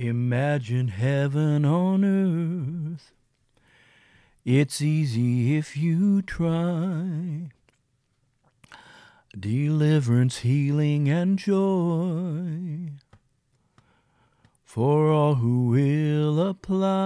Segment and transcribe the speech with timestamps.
[0.00, 3.10] Imagine heaven on earth.
[4.44, 7.50] It's easy if you try.
[9.36, 12.92] Deliverance, healing, and joy
[14.64, 17.00] for all who will apply.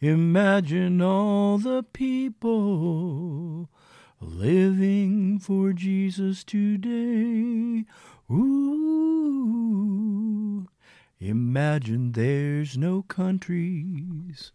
[0.00, 3.68] Imagine all the people
[4.20, 7.84] living for Jesus today.
[8.28, 9.69] Ooh,
[11.20, 14.52] imagine there's no countries.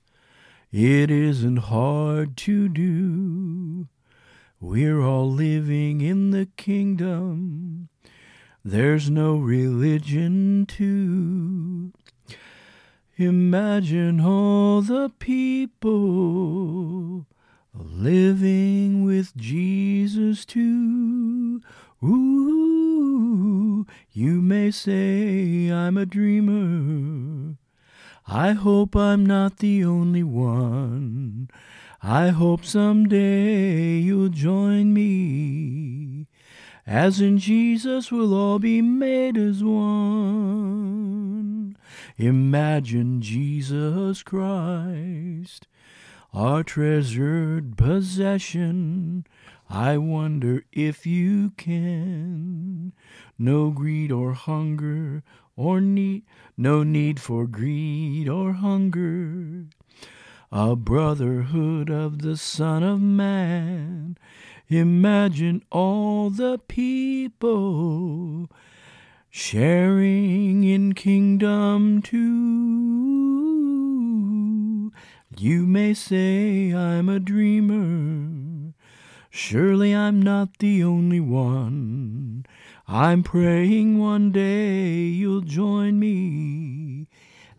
[0.71, 3.87] It isn't hard to do.
[4.59, 7.89] We're all living in the kingdom.
[8.63, 11.93] There's no religion to
[13.15, 17.27] imagine all the people
[17.73, 21.61] living with Jesus too.
[22.03, 25.34] Ooh, you may say
[25.85, 27.57] I'm a dreamer.
[28.27, 31.47] I hope I'm not the only one.
[32.01, 36.25] I hope someday you'll join me.
[36.87, 40.57] As in Jesus we'll all be made as one.
[42.17, 45.67] Imagine Jesus Christ
[46.35, 49.25] our treasured possession.
[49.69, 52.91] I wonder if you can.
[53.39, 55.23] No greed or hunger
[55.55, 56.23] or need,
[56.57, 59.65] no need for greed or hunger.
[60.51, 64.17] A brotherhood of the Son of Man.
[64.69, 68.49] Imagine all the people
[69.29, 73.35] sharing in kingdom too.
[75.37, 78.73] You may say I'm a dreamer.
[79.29, 82.45] Surely I'm not the only one.
[82.87, 87.07] I'm praying one day you'll join me.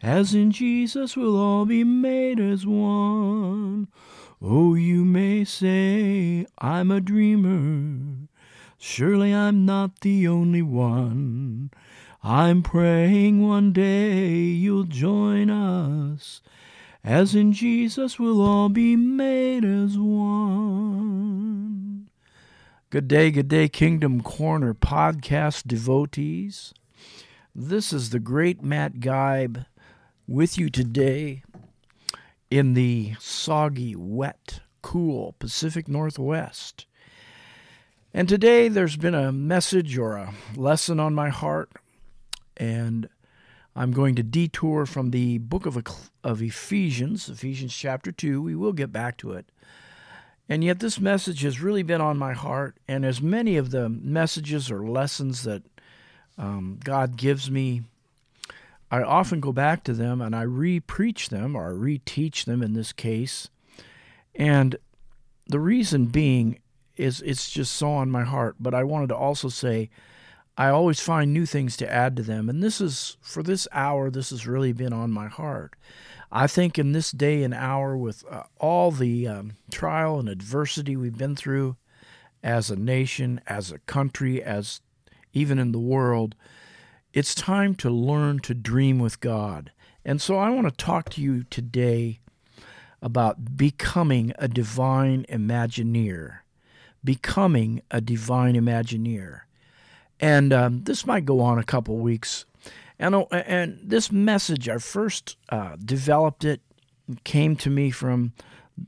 [0.00, 3.88] As in Jesus we'll all be made as one.
[4.40, 8.28] Oh, you may say I'm a dreamer.
[8.78, 11.70] Surely I'm not the only one.
[12.22, 16.40] I'm praying one day you'll join us.
[17.02, 21.16] As in Jesus we'll all be made as one.
[22.88, 26.72] Good day, good day, Kingdom Corner podcast devotees.
[27.52, 29.66] This is the great Matt Geib
[30.28, 31.42] with you today
[32.48, 36.86] in the soggy, wet, cool Pacific Northwest.
[38.14, 41.72] And today there's been a message or a lesson on my heart,
[42.56, 43.08] and
[43.74, 45.76] I'm going to detour from the book of,
[46.22, 48.40] of Ephesians, Ephesians chapter 2.
[48.40, 49.50] We will get back to it.
[50.48, 52.76] And yet, this message has really been on my heart.
[52.86, 55.62] And as many of the messages or lessons that
[56.38, 57.82] um, God gives me,
[58.90, 62.62] I often go back to them and I re preach them or re teach them
[62.62, 63.48] in this case.
[64.34, 64.76] And
[65.46, 66.60] the reason being
[66.96, 68.56] is it's just so on my heart.
[68.60, 69.90] But I wanted to also say,
[70.56, 72.48] I always find new things to add to them.
[72.48, 75.74] And this is, for this hour, this has really been on my heart.
[76.30, 80.96] I think in this day and hour, with uh, all the um, trial and adversity
[80.96, 81.76] we've been through
[82.42, 84.80] as a nation, as a country, as
[85.32, 86.34] even in the world,
[87.12, 89.72] it's time to learn to dream with God.
[90.04, 92.20] And so I want to talk to you today
[93.02, 96.38] about becoming a divine Imagineer.
[97.04, 99.40] Becoming a divine Imagineer.
[100.18, 102.45] And um, this might go on a couple weeks.
[102.98, 106.60] And, uh, and this message, I first uh, developed it,
[107.24, 108.32] came to me from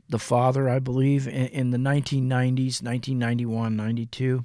[0.09, 4.44] the father, I believe, in, in the 1990s, 1991, 92,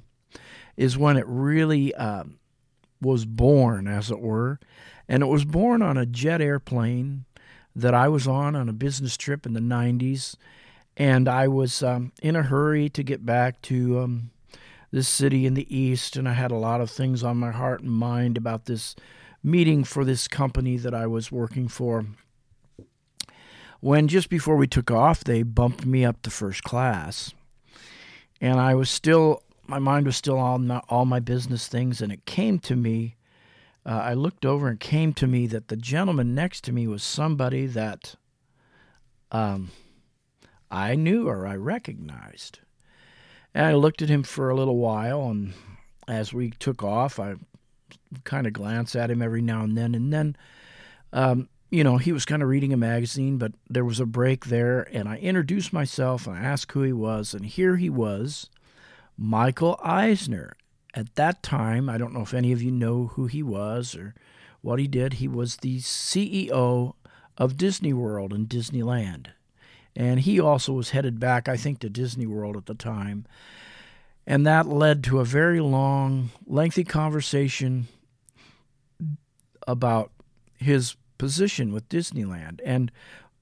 [0.76, 2.24] is when it really uh,
[3.00, 4.58] was born, as it were.
[5.08, 7.24] And it was born on a jet airplane
[7.76, 10.36] that I was on on a business trip in the 90s.
[10.96, 14.30] And I was um, in a hurry to get back to um,
[14.92, 17.80] this city in the east, and I had a lot of things on my heart
[17.80, 18.94] and mind about this
[19.44, 22.06] meeting for this company that I was working for.
[23.80, 27.34] When just before we took off, they bumped me up to first class,
[28.40, 32.10] and I was still, my mind was still on my, all my business things, and
[32.10, 33.16] it came to me.
[33.84, 37.02] Uh, I looked over and came to me that the gentleman next to me was
[37.02, 38.14] somebody that
[39.30, 39.70] um,
[40.70, 42.60] I knew or I recognized.
[43.52, 45.52] And I looked at him for a little while, and
[46.08, 47.34] as we took off, I
[48.24, 49.94] kind of glance at him every now and then.
[49.94, 50.36] And then,
[51.12, 54.46] um, you know, he was kind of reading a magazine, but there was a break
[54.46, 58.48] there, and I introduced myself and I asked who he was, and here he was,
[59.16, 60.54] Michael Eisner.
[60.96, 64.14] At that time, I don't know if any of you know who he was or
[64.60, 66.94] what he did, he was the CEO
[67.36, 69.26] of Disney World and Disneyland.
[69.96, 73.26] And he also was headed back, I think, to Disney World at the time.
[74.26, 77.88] And that led to a very long, lengthy conversation
[79.66, 80.10] about
[80.56, 82.60] his position with Disneyland.
[82.64, 82.90] And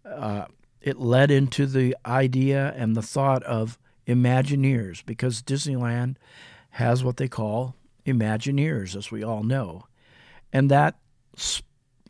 [0.04, 0.46] uh,
[0.80, 6.16] it led into the idea and the thought of Imagineers because Disneyland
[6.70, 9.84] has what they call Imagineers, as we all know.
[10.52, 10.96] And that,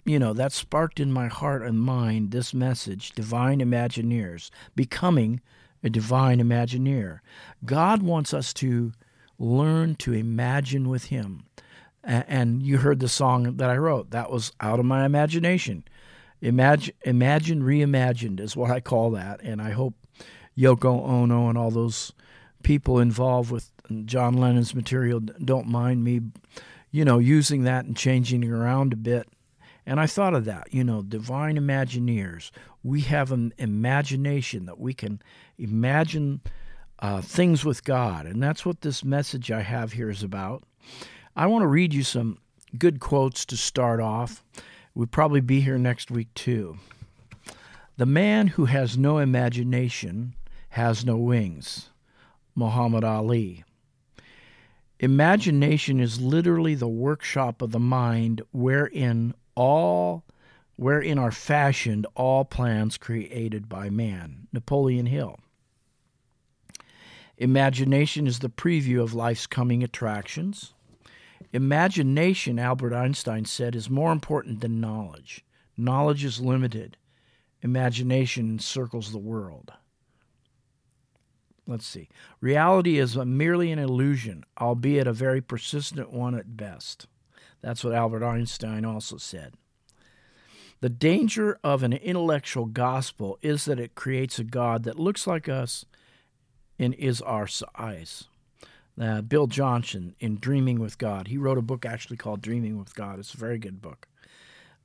[0.04, 5.40] you know, that sparked in my heart and mind this message Divine Imagineers, becoming
[5.82, 7.20] a divine Imagineer.
[7.64, 8.92] God wants us to
[9.38, 11.44] learn to imagine with Him.
[12.04, 14.10] And you heard the song that I wrote.
[14.10, 15.84] That was out of my imagination.
[16.40, 19.40] Imagine, imagine reimagined is what I call that.
[19.42, 19.94] And I hope
[20.58, 22.12] Yoko Ono and all those
[22.62, 23.70] people involved with
[24.04, 26.20] John Lennon's material don't mind me,
[26.90, 29.28] you know, using that and changing it around a bit.
[29.84, 32.50] And I thought of that, you know, divine imagineers.
[32.82, 35.20] We have an imagination that we can
[35.58, 36.40] imagine
[37.00, 38.26] uh, things with God.
[38.26, 40.62] And that's what this message I have here is about.
[41.34, 42.38] I want to read you some
[42.78, 44.44] good quotes to start off.
[44.94, 46.78] We'll probably be here next week too.
[47.96, 50.34] The man who has no imagination
[50.70, 51.90] has no wings.
[52.54, 53.64] Muhammad Ali.
[55.00, 60.24] Imagination is literally the workshop of the mind wherein all
[60.76, 64.48] wherein are fashioned all plans created by man.
[64.52, 65.38] Napoleon Hill.
[67.38, 70.74] Imagination is the preview of life's coming attractions.
[71.52, 75.44] Imagination, Albert Einstein said, is more important than knowledge.
[75.76, 76.96] Knowledge is limited.
[77.62, 79.72] Imagination encircles the world.
[81.66, 82.08] Let's see.
[82.40, 87.06] Reality is merely an illusion, albeit a very persistent one at best.
[87.62, 89.54] That's what Albert Einstein also said.
[90.80, 95.48] The danger of an intellectual gospel is that it creates a God that looks like
[95.48, 95.84] us
[96.78, 98.24] and is our size
[99.00, 101.28] uh, Bill Johnson in Dreaming with God.
[101.28, 103.18] He wrote a book actually called Dreaming with God.
[103.18, 104.08] It's a very good book.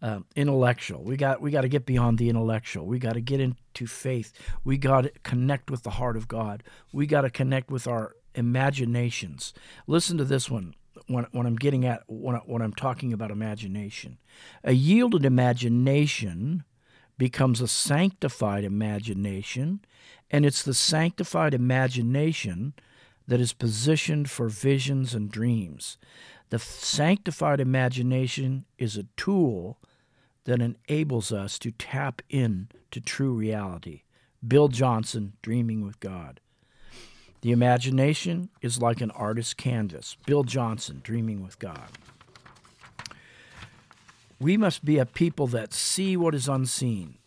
[0.01, 1.03] Uh, intellectual.
[1.03, 2.85] We got we got to get beyond the intellectual.
[2.85, 4.31] We got to get into faith.
[4.63, 6.63] We got to connect with the heart of God.
[6.94, 9.53] We got to connect with our imaginations.
[9.88, 10.75] Listen to this one.
[11.08, 14.18] When, when I'm getting at when, I, when I'm talking about imagination,
[14.64, 16.64] a yielded imagination
[17.18, 19.82] becomes a sanctified imagination,
[20.30, 22.74] and it's the sanctified imagination
[23.28, 25.98] that is positioned for visions and dreams.
[26.50, 29.80] The sanctified imagination is a tool
[30.46, 34.04] that enables us to tap in to true reality.
[34.48, 36.40] Bill Johnson, Dreaming with God.
[37.42, 40.18] The imagination is like an artist's canvas.
[40.25, 41.89] Bill Johnson, Dreaming with God.
[44.39, 47.18] We must be a people that see what is unseen,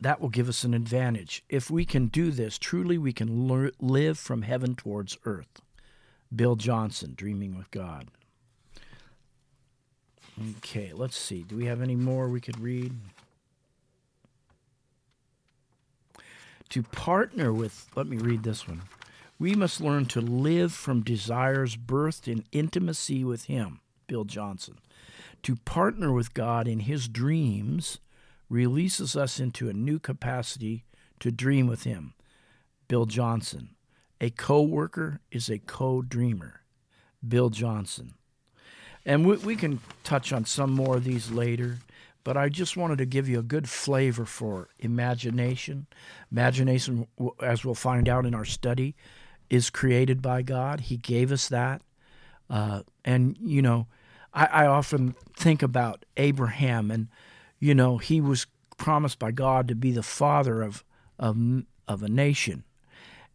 [0.00, 1.44] that will give us an advantage.
[1.48, 5.60] If we can do this, truly we can le- live from heaven towards earth.
[6.34, 8.08] Bill Johnson, Dreaming with God.
[10.58, 11.42] Okay, let's see.
[11.42, 12.92] Do we have any more we could read?
[16.70, 18.82] To partner with, let me read this one.
[19.38, 24.78] We must learn to live from desires birthed in intimacy with Him, Bill Johnson.
[25.42, 27.98] To partner with God in His dreams
[28.48, 30.84] releases us into a new capacity
[31.18, 32.14] to dream with Him.
[32.86, 33.70] Bill Johnson.
[34.20, 36.60] A co worker is a co dreamer.
[37.26, 38.14] Bill Johnson.
[39.04, 41.78] And we, we can touch on some more of these later,
[42.22, 45.86] but I just wanted to give you a good flavor for imagination.
[46.30, 47.06] Imagination,
[47.42, 48.94] as we'll find out in our study,
[49.54, 50.80] is created by God.
[50.80, 51.82] He gave us that.
[52.50, 53.86] Uh, and, you know,
[54.32, 57.08] I, I often think about Abraham and
[57.64, 58.46] you know, he was
[58.76, 60.84] promised by God to be the father of
[61.18, 61.36] of,
[61.88, 62.64] of a nation.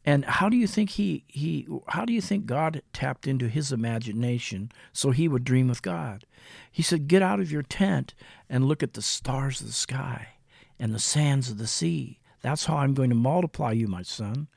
[0.05, 3.71] And how do you think he, he how do you think God tapped into his
[3.71, 6.25] imagination so he would dream of God?
[6.71, 8.13] He said, Get out of your tent
[8.47, 10.27] and look at the stars of the sky
[10.77, 12.18] and the sands of the sea.
[12.41, 14.47] That's how I'm going to multiply you, my son.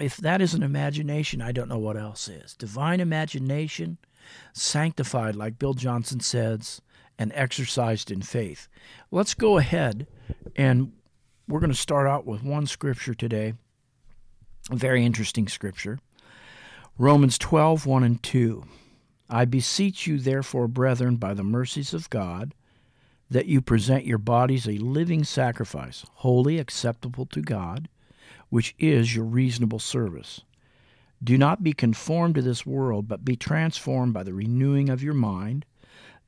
[0.00, 2.54] If that isn't imagination, I don't know what else is.
[2.54, 3.98] Divine imagination,
[4.52, 6.80] sanctified, like Bill Johnson says,
[7.18, 8.68] and exercised in faith.
[9.10, 10.06] Let's go ahead
[10.56, 10.92] and
[11.46, 13.54] we're going to start out with one scripture today,
[14.70, 15.98] a very interesting scripture.
[16.98, 18.64] Romans 12, 1 and 2.
[19.28, 22.54] I beseech you, therefore, brethren, by the mercies of God,
[23.32, 27.88] that you present your bodies a living sacrifice, holy, acceptable to God,
[28.50, 30.42] which is your reasonable service.
[31.24, 35.14] Do not be conformed to this world, but be transformed by the renewing of your
[35.14, 35.64] mind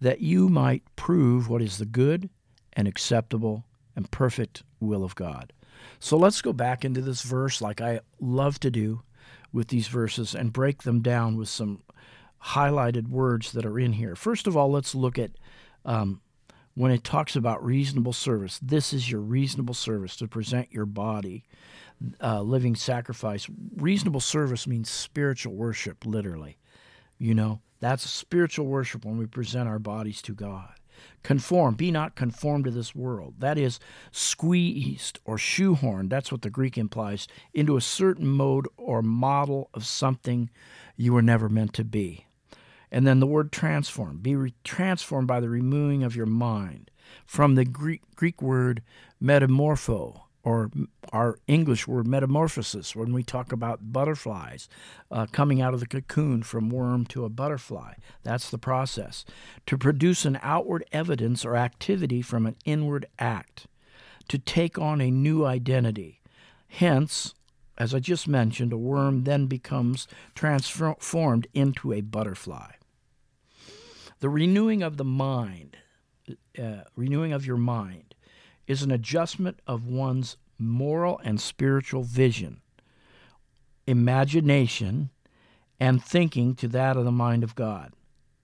[0.01, 2.31] that you might prove what is the good
[2.73, 5.53] and acceptable and perfect will of God.
[6.01, 9.03] So let's go back into this verse like I love to do
[9.53, 11.83] with these verses and break them down with some
[12.43, 14.17] highlighted words that are in here.
[14.17, 15.33] First of all, let's look at
[15.85, 16.23] um,
[16.75, 18.59] when it talks about reasonable service.
[18.61, 21.45] This is your reasonable service to present your body,
[22.23, 23.49] uh, living sacrifice.
[23.77, 26.59] Reasonable service means spiritual worship, literally.
[27.19, 30.73] You know, that's spiritual worship when we present our bodies to God.
[31.23, 33.35] Conform, be not conformed to this world.
[33.39, 39.03] That is, squeezed or shoehorned, that's what the Greek implies, into a certain mode or
[39.03, 40.51] model of something
[40.97, 42.27] you were never meant to be.
[42.95, 46.93] And then the word transform, be re- transformed by the removing of your mind
[47.27, 48.85] from the Greek, Greek word
[49.21, 50.71] metamorpho, or
[51.13, 54.69] our English word metamorphosis, when we talk about butterflies
[55.11, 57.95] uh, coming out of the cocoon from worm to a butterfly.
[58.23, 59.25] That's the process.
[59.67, 63.67] To produce an outward evidence or activity from an inward act,
[64.29, 66.21] to take on a new identity.
[66.69, 67.35] Hence,
[67.77, 72.71] as I just mentioned, a worm then becomes transformed into a butterfly.
[74.21, 75.77] The renewing of the mind,
[76.59, 78.15] uh, renewing of your mind,
[78.67, 82.61] is an adjustment of one's moral and spiritual vision,
[83.87, 85.11] imagination,
[85.79, 87.93] and thinking to that of the mind of God.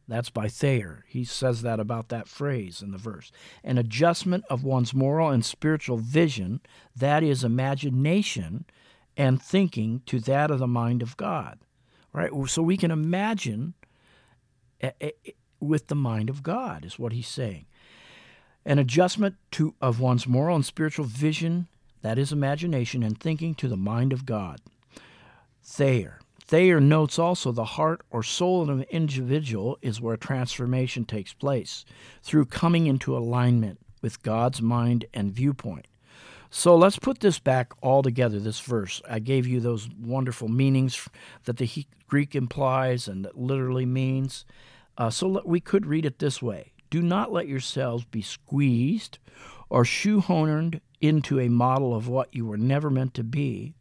[0.08, 1.04] That's by Thayer.
[1.08, 3.30] He says that about that phrase in the verse.
[3.62, 6.60] An adjustment of one's moral and spiritual vision,
[6.96, 8.64] that is, imagination
[9.16, 11.60] and thinking to that of the mind of God.
[12.12, 12.30] Right?
[12.48, 13.74] So we can imagine
[15.60, 17.66] with the mind of God, is what he's saying
[18.64, 21.66] an adjustment to, of one's moral and spiritual vision,
[22.02, 24.60] that is imagination, and thinking to the mind of God.
[25.64, 26.20] Thayer.
[26.46, 31.84] Thayer notes also the heart or soul of an individual is where transformation takes place
[32.22, 35.86] through coming into alignment with God's mind and viewpoint.
[36.50, 39.00] So let's put this back all together, this verse.
[39.08, 41.08] I gave you those wonderful meanings
[41.44, 44.44] that the Greek implies and that literally means.
[44.98, 46.72] Uh, so we could read it this way.
[46.90, 49.18] Do not let yourselves be squeezed
[49.68, 53.74] or shoehorned into a model of what you were never meant to be,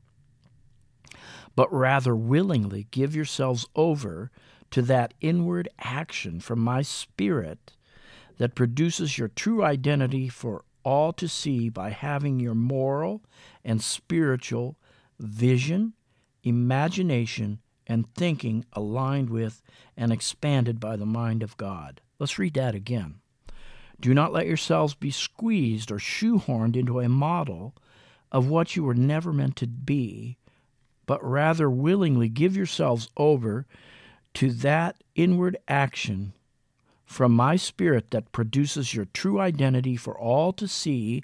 [1.55, 4.31] but rather willingly give yourselves over
[4.71, 7.73] to that inward action from my spirit
[8.37, 13.21] that produces your true identity for all to see by having your moral
[13.65, 14.77] and spiritual
[15.19, 15.93] vision,
[16.43, 17.59] imagination,
[17.89, 19.61] and thinking aligned with
[19.97, 21.99] and expanded by the mind of God.
[22.19, 23.15] Let's read that again.
[23.99, 27.75] Do not let yourselves be squeezed or shoehorned into a model
[28.31, 30.37] of what you were never meant to be,
[31.05, 33.65] but rather willingly give yourselves over
[34.35, 36.33] to that inward action
[37.05, 41.23] from my spirit that produces your true identity for all to see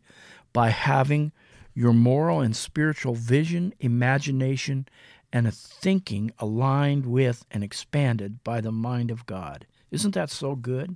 [0.51, 1.31] by having
[1.75, 4.88] your moral and spiritual vision, imagination,
[5.35, 9.67] and a thinking aligned with and expanded by the mind of God.
[9.91, 10.95] Isn't that so good?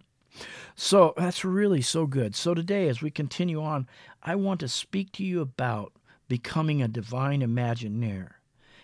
[0.77, 2.37] So that's really so good.
[2.37, 3.85] So today, as we continue on,
[4.23, 5.91] I want to speak to you about
[6.29, 8.29] becoming a divine imagineer.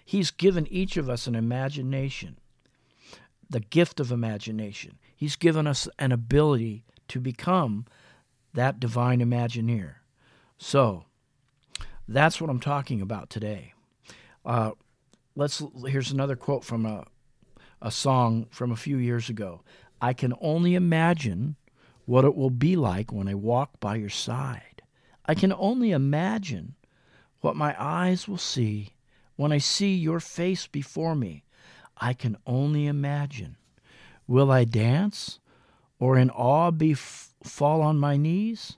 [0.04, 2.38] He's given each of us an imagination,
[3.50, 5.00] the gift of imagination.
[5.16, 7.86] He's given us an ability to become
[8.54, 9.96] that divine imagineer.
[10.58, 11.06] So
[12.10, 13.72] that's what I'm talking about today.
[14.46, 14.72] Uh,
[15.36, 17.06] let's here's another quote from a
[17.82, 19.62] a song from a few years ago.
[20.02, 21.56] I can only imagine
[22.06, 24.82] what it will be like when I walk by your side.
[25.26, 26.76] I can only imagine
[27.42, 28.94] what my eyes will see
[29.36, 31.44] when I see your face before me.
[31.98, 33.58] I can only imagine.
[34.28, 35.40] Will I dance
[36.00, 38.78] or in awe be f- fall on my knees?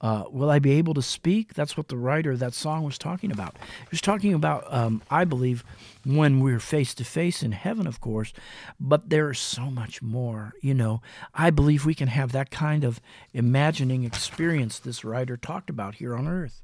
[0.00, 1.52] Uh, will I be able to speak?
[1.52, 3.56] That's what the writer of that song was talking about.
[3.58, 5.62] He was talking about, um, I believe,
[6.04, 8.32] when we're face to face in heaven, of course,
[8.78, 10.54] but there's so much more.
[10.62, 11.02] You know,
[11.34, 13.00] I believe we can have that kind of
[13.34, 16.62] imagining experience this writer talked about here on earth.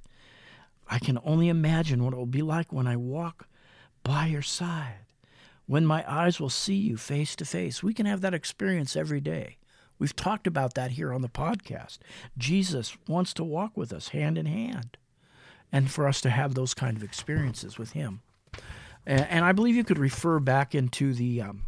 [0.89, 3.49] I can only imagine what it will be like when I walk
[4.03, 5.05] by your side,
[5.67, 7.83] when my eyes will see you face to face.
[7.83, 9.57] We can have that experience every day.
[9.99, 11.99] We've talked about that here on the podcast.
[12.37, 14.97] Jesus wants to walk with us hand in hand
[15.73, 18.21] and for us to have those kind of experiences with Him.
[19.09, 21.63] And, I believe you could refer back into the um,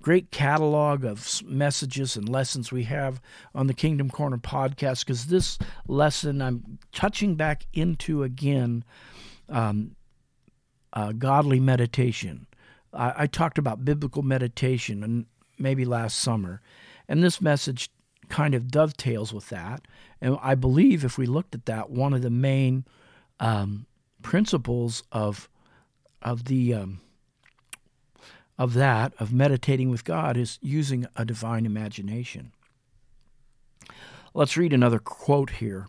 [0.00, 3.20] great catalog of messages and lessons we have
[3.52, 8.84] on the Kingdom Corner podcast because this lesson I'm touching back into again
[9.48, 9.96] um,
[10.92, 12.46] uh, godly meditation.
[12.92, 15.26] I, I talked about biblical meditation and
[15.58, 16.60] maybe last summer
[17.08, 17.90] and this message
[18.28, 19.86] kind of dovetails with that.
[20.20, 22.84] And I believe if we looked at that, one of the main
[23.40, 23.86] um,
[24.22, 25.48] principles of
[26.22, 27.00] of the um,
[28.58, 32.52] of that of meditating with God is using a divine imagination.
[34.32, 35.86] Let's read another quote here.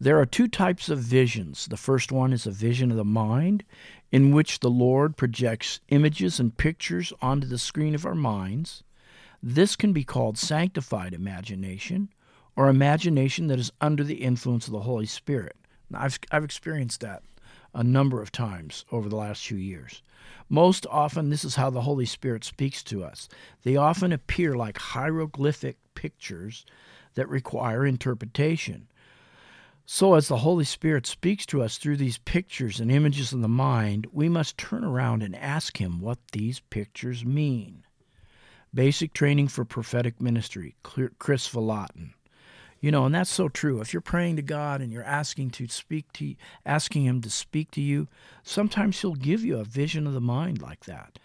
[0.00, 1.66] There are two types of visions.
[1.66, 3.64] The first one is a vision of the mind,
[4.12, 8.82] in which the Lord projects images and pictures onto the screen of our minds.
[9.46, 12.08] This can be called sanctified imagination
[12.56, 15.54] or imagination that is under the influence of the Holy Spirit.
[15.90, 17.22] Now, I've, I've experienced that
[17.74, 20.02] a number of times over the last few years.
[20.48, 23.28] Most often, this is how the Holy Spirit speaks to us.
[23.64, 26.64] They often appear like hieroglyphic pictures
[27.12, 28.88] that require interpretation.
[29.84, 33.48] So, as the Holy Spirit speaks to us through these pictures and images in the
[33.48, 37.83] mind, we must turn around and ask Him what these pictures mean.
[38.74, 42.14] Basic training for prophetic ministry, Kris Vallotton.
[42.80, 43.80] You know, and that's so true.
[43.80, 46.34] If you're praying to God and you're asking to speak to
[46.66, 48.08] asking Him to speak to you,
[48.42, 51.18] sometimes He'll give you a vision of the mind like that.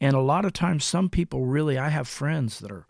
[0.00, 2.86] And a lot of times, some people really, I have friends that are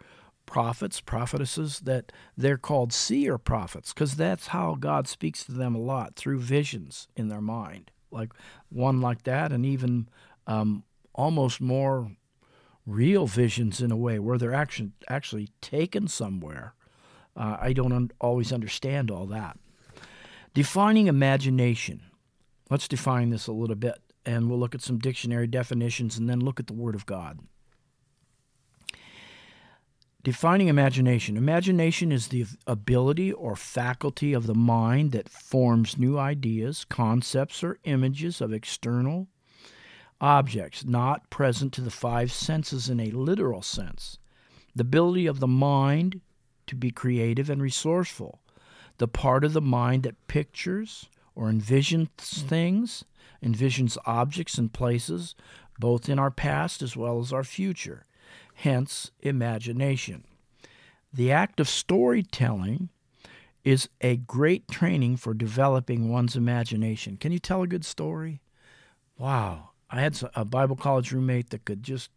[0.46, 5.80] prophets, prophetesses, that they're called seer prophets because that's how God speaks to them a
[5.80, 8.32] lot through visions in their mind, like
[8.68, 10.08] one like that, and even
[10.46, 12.12] um, almost more
[12.86, 16.74] real visions in a way where they're actually actually taken somewhere.
[17.36, 19.58] Uh, I don't un- always understand all that.
[20.54, 22.02] Defining imagination.
[22.68, 26.40] Let's define this a little bit, and we'll look at some dictionary definitions and then
[26.40, 27.40] look at the Word of God.
[30.22, 31.36] Defining imagination.
[31.36, 37.78] Imagination is the ability or faculty of the mind that forms new ideas, concepts, or
[37.84, 39.26] images of external
[40.22, 44.18] objects not present to the five senses in a literal sense.
[44.74, 46.22] The ability of the mind
[46.68, 48.40] to be creative and resourceful.
[48.96, 53.04] The part of the mind that pictures or envisions things,
[53.42, 55.34] envisions objects and places,
[55.78, 58.06] both in our past as well as our future
[58.54, 60.24] hence imagination.
[61.12, 62.88] The act of storytelling
[63.64, 67.16] is a great training for developing one's imagination.
[67.16, 68.40] Can you tell a good story?
[69.18, 69.71] Wow.
[69.92, 72.10] I had a Bible college roommate that could just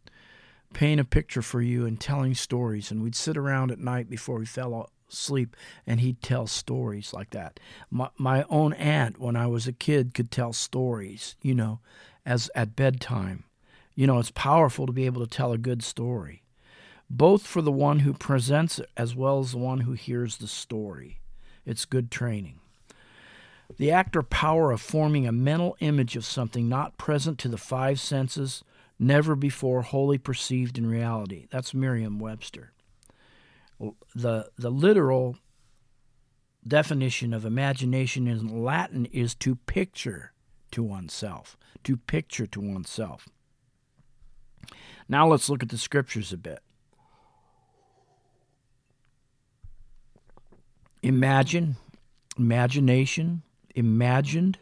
[0.73, 2.89] paint a picture for you and telling stories.
[2.89, 7.31] And we'd sit around at night before we fell asleep and he'd tell stories like
[7.31, 7.59] that.
[7.91, 11.81] My, my own aunt, when I was a kid, could tell stories, you know,
[12.25, 13.43] as at bedtime.
[13.93, 16.43] You know, it's powerful to be able to tell a good story,
[17.09, 20.47] both for the one who presents it as well as the one who hears the
[20.47, 21.19] story.
[21.65, 22.59] It's good training.
[23.77, 27.57] The act or power of forming a mental image of something not present to the
[27.57, 28.63] five senses,
[28.99, 31.47] never before wholly perceived in reality.
[31.49, 32.71] That's Merriam Webster.
[34.15, 35.37] The, the literal
[36.65, 40.31] definition of imagination in Latin is to picture
[40.71, 41.57] to oneself.
[41.83, 43.27] To picture to oneself.
[45.09, 46.59] Now let's look at the scriptures a bit.
[51.03, 51.75] Imagine,
[52.39, 53.43] imagination,
[53.75, 54.57] imagined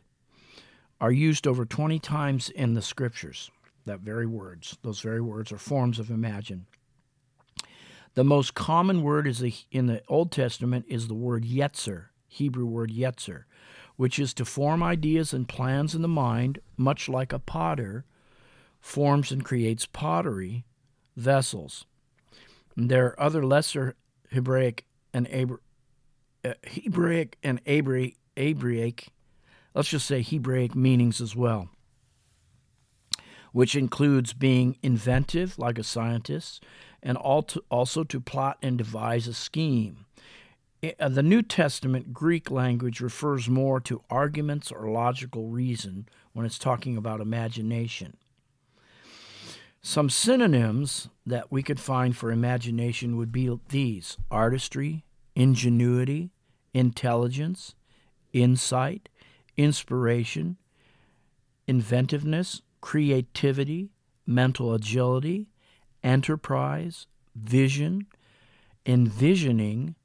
[0.99, 3.49] are used over 20 times in the scriptures.
[3.85, 6.65] That very words, those very words are forms of imagine.
[8.15, 12.65] The most common word is a, in the Old Testament is the word yetzer, Hebrew
[12.65, 13.43] word yetzer,
[13.95, 18.05] which is to form ideas and plans in the mind, much like a potter
[18.79, 20.65] forms and creates pottery
[21.15, 21.85] vessels.
[22.75, 23.95] And there are other lesser
[24.29, 25.59] Hebraic and Abra-
[26.45, 29.09] uh, Hebraic and Abra- Abraic,
[29.73, 31.69] let's just say Hebraic meanings as well,
[33.51, 36.63] which includes being inventive like a scientist
[37.01, 40.05] and also to plot and devise a scheme.
[40.99, 46.59] Uh, the New Testament Greek language refers more to arguments or logical reason when it's
[46.59, 48.17] talking about imagination.
[49.81, 55.03] Some synonyms that we could find for imagination would be these artistry,
[55.35, 56.31] ingenuity,
[56.73, 57.75] intelligence,
[58.33, 59.07] insight,
[59.55, 60.57] inspiration,
[61.67, 63.89] inventiveness, creativity,
[64.25, 65.47] mental agility,
[66.03, 68.07] enterprise, vision,
[68.85, 69.95] envisioning,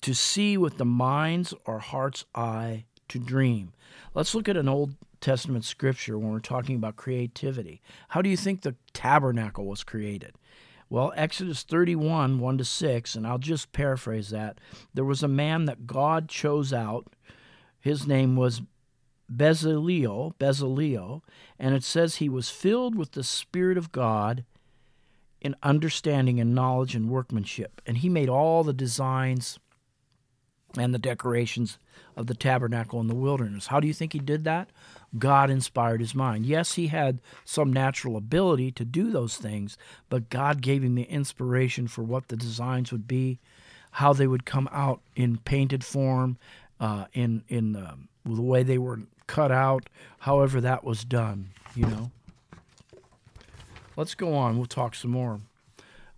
[0.00, 3.72] to see with the mind's or heart's eye, to dream.
[4.14, 7.80] Let's look at an Old Testament scripture when we're talking about creativity.
[8.10, 10.34] How do you think the tabernacle was created?
[10.90, 14.58] Well, Exodus 31, 1 to 6, and I'll just paraphrase that.
[14.94, 17.08] There was a man that God chose out.
[17.88, 18.60] His name was
[19.34, 21.22] Bezaleel, Bezaleel,
[21.58, 24.44] and it says he was filled with the Spirit of God
[25.40, 27.80] in understanding and knowledge and workmanship.
[27.86, 29.58] And he made all the designs
[30.76, 31.78] and the decorations
[32.14, 33.68] of the tabernacle in the wilderness.
[33.68, 34.68] How do you think he did that?
[35.18, 36.44] God inspired his mind.
[36.44, 39.78] Yes, he had some natural ability to do those things,
[40.10, 43.38] but God gave him the inspiration for what the designs would be,
[43.92, 46.36] how they would come out in painted form,
[46.80, 49.88] uh, in in the, the way they were cut out,
[50.20, 51.50] however that was done.
[51.74, 52.10] You know.
[53.96, 54.56] Let's go on.
[54.56, 55.40] We'll talk some more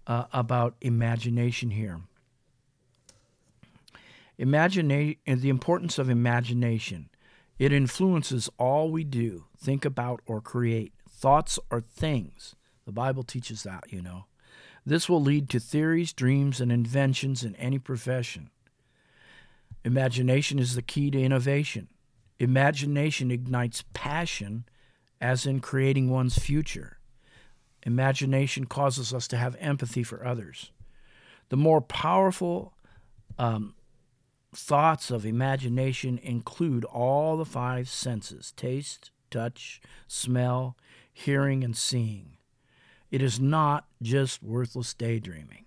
[0.06, 2.00] uh, about imagination here.
[4.36, 7.08] Imagine the importance of imagination.
[7.58, 10.92] It influences all we do, think about, or create.
[11.08, 12.54] Thoughts are things.
[12.86, 14.24] The Bible teaches that, you know.
[14.84, 18.50] This will lead to theories, dreams, and inventions in any profession.
[19.84, 21.88] Imagination is the key to innovation.
[22.38, 24.64] Imagination ignites passion,
[25.20, 26.98] as in creating one's future.
[27.84, 30.70] Imagination causes us to have empathy for others.
[31.48, 32.74] The more powerful
[33.38, 33.74] um,
[34.54, 40.76] thoughts of imagination include all the five senses taste, touch, smell,
[41.12, 42.36] hearing, and seeing.
[43.10, 45.64] It is not just worthless daydreaming.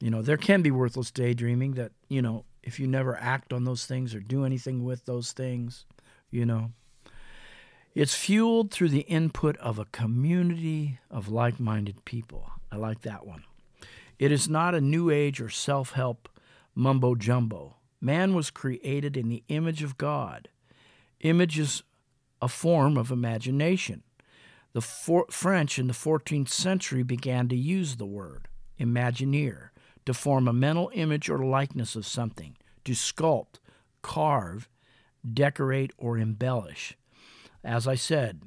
[0.00, 3.64] You know, there can be worthless daydreaming that, you know, if you never act on
[3.64, 5.84] those things or do anything with those things,
[6.30, 6.72] you know,
[7.94, 12.50] it's fueled through the input of a community of like minded people.
[12.70, 13.44] I like that one.
[14.18, 16.28] It is not a new age or self help
[16.74, 17.76] mumbo jumbo.
[18.00, 20.48] Man was created in the image of God.
[21.20, 21.82] Image is
[22.40, 24.02] a form of imagination.
[24.72, 28.48] The for- French in the 14th century began to use the word
[28.80, 29.68] imagineer
[30.06, 33.60] to form a mental image or likeness of something, to sculpt,
[34.02, 34.68] carve,
[35.32, 36.96] decorate, or embellish.
[37.64, 38.42] As I said,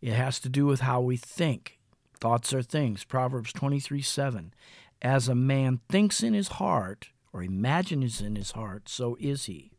[0.00, 1.78] it has to do with how we think.
[2.20, 3.04] Thoughts are things.
[3.04, 4.54] Proverbs 23 7.
[5.02, 9.70] As a man thinks in his heart, or imagines in his heart, so is he.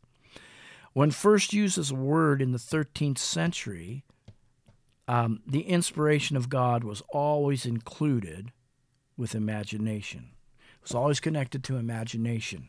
[0.92, 4.04] When first used as a word in the 13th century,
[5.08, 8.52] um, the inspiration of God was always included
[9.16, 10.30] with imagination.
[10.82, 12.68] Was always connected to imagination.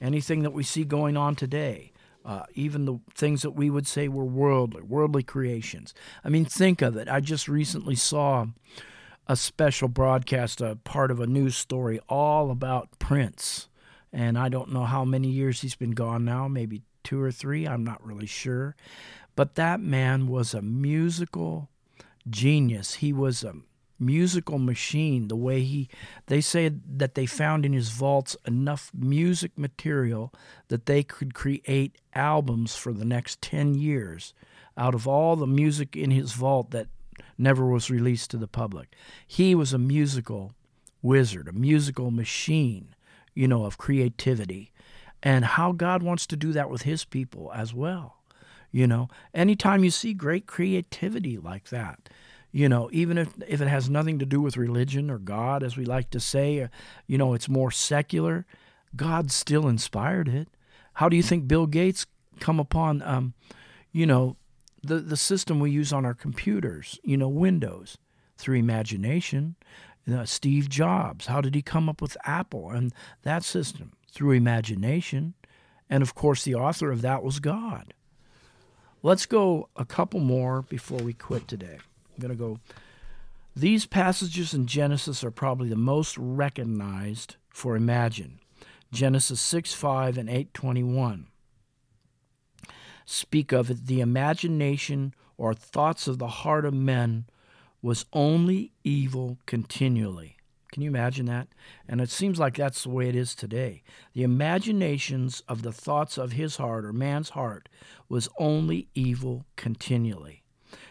[0.00, 1.92] Anything that we see going on today,
[2.24, 5.94] uh, even the things that we would say were worldly, worldly creations.
[6.24, 7.08] I mean, think of it.
[7.08, 8.46] I just recently saw
[9.26, 13.68] a special broadcast, a part of a news story all about Prince.
[14.12, 17.66] And I don't know how many years he's been gone now, maybe two or three,
[17.66, 18.74] I'm not really sure.
[19.36, 21.68] But that man was a musical
[22.28, 22.94] genius.
[22.94, 23.54] He was a
[23.98, 25.88] musical machine the way he
[26.26, 30.32] they said that they found in his vaults enough music material
[30.68, 34.34] that they could create albums for the next 10 years
[34.76, 36.88] out of all the music in his vault that
[37.38, 38.94] never was released to the public.
[39.26, 40.52] He was a musical
[41.02, 42.94] wizard a musical machine
[43.34, 44.72] you know of creativity.
[45.22, 48.16] And how God wants to do that with his people as well
[48.76, 49.08] you know.
[49.32, 52.10] Anytime you see great creativity like that
[52.56, 55.76] you know, even if, if it has nothing to do with religion or God, as
[55.76, 56.68] we like to say, uh,
[57.06, 58.46] you know, it's more secular,
[58.96, 60.48] God still inspired it.
[60.94, 62.06] How do you think Bill Gates
[62.40, 63.34] come upon, um,
[63.92, 64.38] you know,
[64.82, 67.98] the, the system we use on our computers, you know, Windows,
[68.38, 69.56] through imagination?
[70.10, 73.92] Uh, Steve Jobs, how did he come up with Apple and that system?
[74.10, 75.34] Through imagination.
[75.90, 77.92] And of course, the author of that was God.
[79.02, 81.80] Let's go a couple more before we quit today.
[82.16, 82.58] I'm going to go.
[83.54, 88.40] These passages in Genesis are probably the most recognized for imagine.
[88.92, 91.26] Genesis 6 5 and 8 21
[93.06, 93.86] speak of.
[93.86, 97.26] The imagination or thoughts of the heart of men
[97.80, 100.36] was only evil continually.
[100.72, 101.48] Can you imagine that?
[101.88, 103.82] And it seems like that's the way it is today.
[104.12, 107.68] The imaginations of the thoughts of his heart or man's heart
[108.08, 110.42] was only evil continually.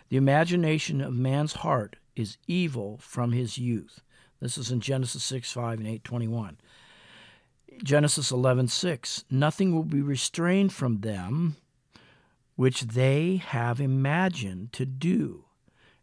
[0.10, 4.02] The imagination of man's heart is evil from his youth.
[4.40, 6.58] This is in Genesis 6 5 and 8 21.
[7.84, 9.26] Genesis 11 6.
[9.30, 11.58] Nothing will be restrained from them
[12.56, 15.46] which they have imagined to do.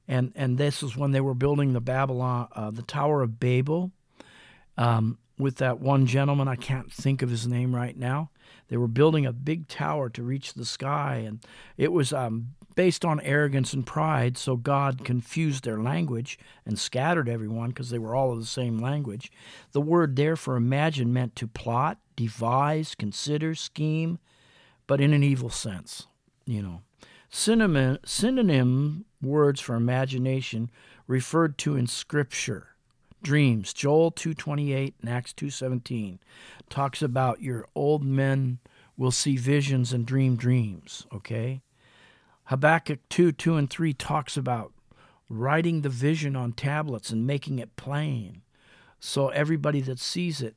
[0.07, 3.93] And, and this is when they were building the Babylon, uh, the Tower of Babel,
[4.77, 6.49] um, with that one gentleman.
[6.49, 8.31] I can't think of his name right now.
[8.69, 11.45] They were building a big tower to reach the sky, and
[11.77, 17.29] it was um, based on arrogance and pride, so God confused their language and scattered
[17.29, 19.31] everyone because they were all of the same language.
[19.73, 24.19] The word there for imagine meant to plot, devise, consider, scheme,
[24.87, 26.07] but in an evil sense,
[26.47, 26.83] you know.
[27.29, 30.71] Synonym, synonym words for imagination
[31.07, 32.69] referred to in Scripture
[33.23, 33.73] dreams.
[33.73, 36.19] Joel 2:28 and Acts 2:17
[36.69, 38.59] talks about your old men
[38.97, 41.63] will see visions and dream dreams, okay?
[42.53, 44.75] Habakkuk 2, 2 and 3 talks about
[45.31, 48.43] writing the vision on tablets and making it plain
[49.01, 50.55] so everybody that sees it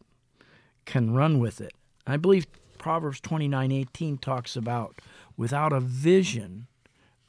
[0.83, 1.71] can run with it.
[2.05, 4.99] I believe Proverbs 29:18 talks about
[5.37, 6.67] without a vision,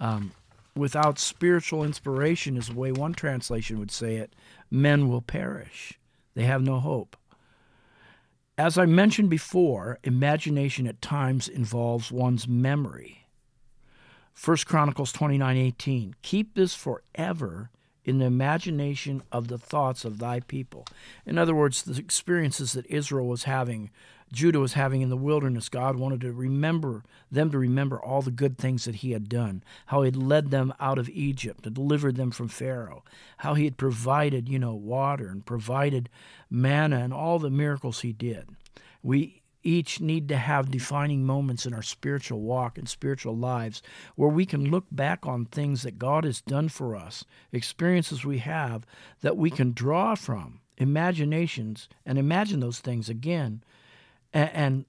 [0.01, 0.33] um,
[0.75, 4.35] without spiritual inspiration, is the way one translation would say it,
[4.69, 5.97] men will perish.
[6.35, 7.17] They have no hope.
[8.59, 13.26] As I mentioned before, imagination at times involves one's memory.
[14.37, 17.71] 1 Chronicles 29:18 Keep this forever
[18.05, 20.87] in the imagination of the thoughts of thy people.
[21.25, 23.91] In other words, the experiences that Israel was having,
[24.33, 28.31] Judah was having in the wilderness, God wanted to remember them to remember all the
[28.31, 31.75] good things that he had done, how he had led them out of Egypt and
[31.75, 33.03] delivered them from Pharaoh,
[33.39, 36.09] how he had provided, you know, water and provided
[36.51, 38.51] manna and all the miracles he did.
[39.03, 43.83] We each need to have defining moments in our spiritual walk and spiritual lives
[44.15, 48.39] where we can look back on things that God has done for us, experiences we
[48.39, 48.87] have
[49.21, 53.63] that we can draw from, imaginations, and imagine those things again,
[54.33, 54.85] and and,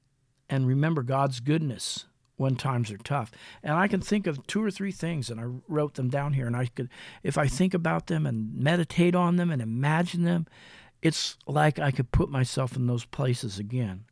[0.50, 2.06] and remember God's goodness
[2.38, 3.32] when times are tough.
[3.64, 6.46] And I can think of two or three things, and I wrote them down here.
[6.46, 6.90] And I could,
[7.24, 10.46] if I think about them and meditate on them and imagine them,
[11.02, 14.06] it's like I could put myself in those places again.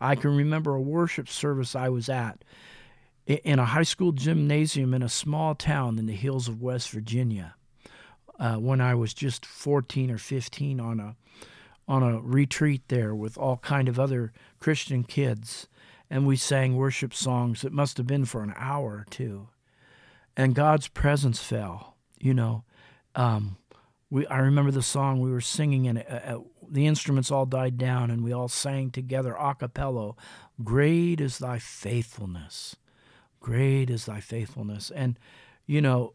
[0.00, 2.44] I can remember a worship service I was at
[3.26, 7.54] in a high school gymnasium in a small town in the hills of West Virginia
[8.38, 11.16] uh, when I was just 14 or 15 on a
[11.86, 15.68] on a retreat there with all kind of other Christian kids.
[16.10, 19.48] And we sang worship songs it must have been for an hour or two.
[20.36, 22.64] And God's presence fell you know.
[23.14, 23.56] Um,
[24.10, 26.38] we I remember the song we were singing and uh,
[26.70, 30.14] the instruments all died down and we all sang together a cappella
[30.62, 32.76] great is thy faithfulness.
[33.40, 34.90] Great is thy faithfulness.
[34.90, 35.18] And
[35.66, 36.14] you know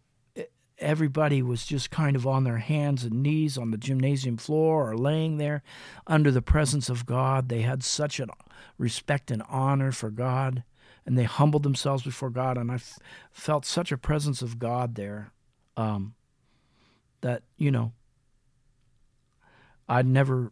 [0.80, 4.98] everybody was just kind of on their hands and knees on the gymnasium floor or
[4.98, 5.64] laying there
[6.08, 7.48] under the presence of God.
[7.48, 8.28] They had such a
[8.78, 10.64] respect and honor for God
[11.06, 13.00] and they humbled themselves before God and I f-
[13.32, 15.32] felt such a presence of God there
[15.78, 16.16] um,
[17.22, 17.94] that you know
[19.88, 20.52] I'd never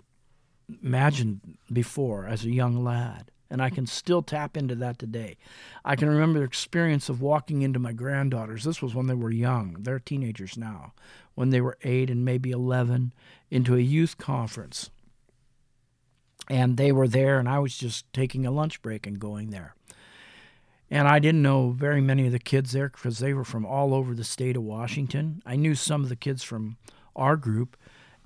[0.84, 3.32] imagined before as a young lad.
[3.50, 5.36] And I can still tap into that today.
[5.84, 8.64] I can remember the experience of walking into my granddaughters.
[8.64, 9.76] This was when they were young.
[9.80, 10.94] They're teenagers now.
[11.36, 13.14] When they were eight and maybe 11,
[13.50, 14.90] into a youth conference.
[16.50, 19.76] And they were there, and I was just taking a lunch break and going there.
[20.90, 23.94] And I didn't know very many of the kids there because they were from all
[23.94, 25.42] over the state of Washington.
[25.46, 26.78] I knew some of the kids from
[27.16, 27.78] our group,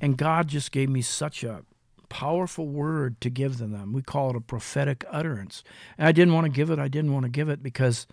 [0.02, 1.64] and God just gave me such a
[2.10, 3.94] powerful word to give to them.
[3.94, 5.64] We call it a prophetic utterance.
[5.98, 6.80] And I didn't want to give it.
[6.80, 8.08] I didn't want to give it because,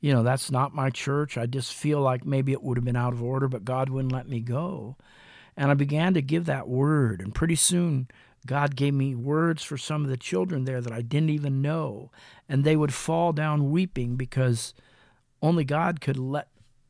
[0.00, 1.38] you know, that's not my church.
[1.38, 4.12] I just feel like maybe it would have been out of order, but God wouldn't
[4.12, 4.96] let me go.
[5.56, 7.20] And I began to give that word.
[7.20, 8.08] And pretty soon,
[8.46, 12.10] God gave me words for some of the children there that I didn't even know.
[12.48, 14.74] And they would fall down weeping because
[15.42, 16.48] only God could let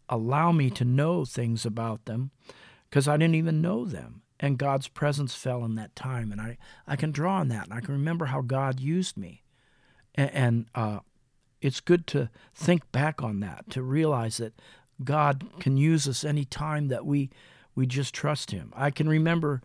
[0.08, 2.30] allow me to know things about them
[2.88, 6.32] because I didn't even know them and God's presence fell in that time.
[6.32, 6.56] And I,
[6.88, 9.42] I can draw on that, and I can remember how God used me.
[10.14, 11.00] And, and uh,
[11.60, 14.54] it's good to think back on that, to realize that
[15.04, 17.30] God can use us any time that we,
[17.74, 18.72] we just trust Him.
[18.74, 19.60] I can remember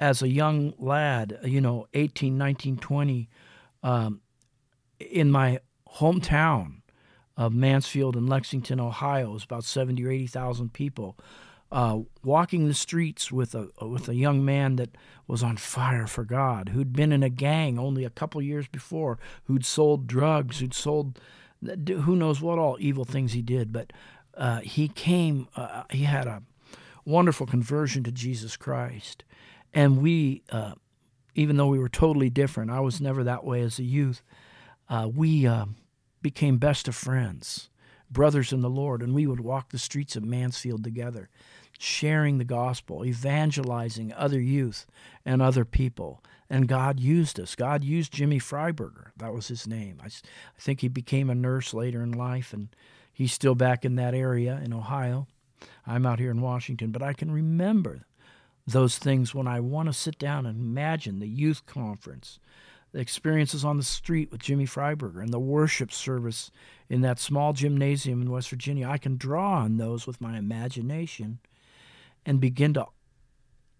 [0.00, 3.28] as a young lad, you know, 18, 19, 20,
[3.84, 4.20] um,
[4.98, 5.60] in my
[5.98, 6.80] hometown
[7.36, 11.16] of Mansfield and Lexington, Ohio, it was about 70 or 80,000 people
[11.76, 16.24] uh, walking the streets with a with a young man that was on fire for
[16.24, 20.72] God, who'd been in a gang only a couple years before, who'd sold drugs, who'd
[20.72, 21.20] sold
[21.62, 23.92] who knows what all evil things he did, but
[24.38, 25.48] uh, he came.
[25.54, 26.42] Uh, he had a
[27.04, 29.22] wonderful conversion to Jesus Christ,
[29.74, 30.76] and we, uh,
[31.34, 34.22] even though we were totally different, I was never that way as a youth.
[34.88, 35.66] Uh, we uh,
[36.22, 37.68] became best of friends
[38.10, 41.28] brothers in the Lord, and we would walk the streets of Mansfield together
[41.78, 44.86] sharing the gospel, evangelizing other youth
[45.24, 46.22] and other people.
[46.48, 47.54] And God used us.
[47.54, 49.08] God used Jimmy Freiberger.
[49.16, 49.98] That was his name.
[50.00, 52.68] I, I think he became a nurse later in life, and
[53.12, 55.26] he's still back in that area in Ohio.
[55.86, 58.06] I'm out here in Washington, but I can remember
[58.66, 62.38] those things when I want to sit down and imagine the youth conference,
[62.92, 66.50] the experiences on the street with Jimmy Freiberger, and the worship service
[66.88, 68.88] in that small gymnasium in West Virginia.
[68.88, 71.38] I can draw on those with my imagination
[72.26, 72.86] and begin to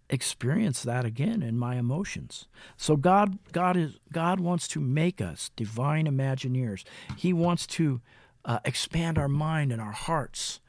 [0.08, 2.46] experience that again in my emotions.
[2.76, 6.84] So God God is God wants to make us divine imagineers.
[7.16, 8.00] He wants to
[8.44, 10.60] uh, expand our mind and our hearts.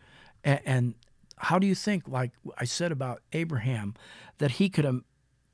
[0.43, 0.95] And, and,
[1.41, 3.93] how do you think like I said about Abraham
[4.39, 5.05] that he could um,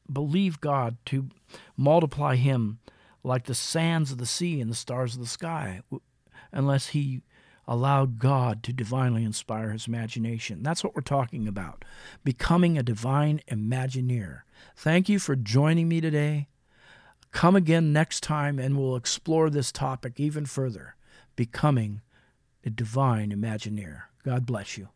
[0.09, 1.27] believe God to
[1.75, 2.79] multiply him
[3.21, 5.81] like the sands of the sea and the stars of the sky
[6.53, 7.21] unless he
[7.67, 10.63] allowed God to divinely inspire his imagination.
[10.63, 11.85] That's what we're talking about
[12.23, 14.41] becoming a divine Imagineer.
[14.75, 16.47] Thank you for joining me today.
[17.31, 20.95] Come again next time and we'll explore this topic even further
[21.35, 22.01] becoming
[22.65, 24.03] a divine Imagineer.
[24.23, 24.89] God bless you.